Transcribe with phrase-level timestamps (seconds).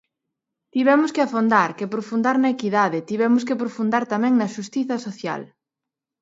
[0.73, 5.41] Tivemos que afondar, que profundar na equidade, tivemos que profundar tamén na xustiza social.